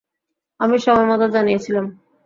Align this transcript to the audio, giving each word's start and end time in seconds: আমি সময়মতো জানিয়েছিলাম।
আমি 0.59 0.77
সময়মতো 0.79 1.25
জানিয়েছিলাম। 1.27 1.85